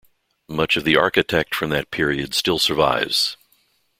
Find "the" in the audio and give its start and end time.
0.83-0.95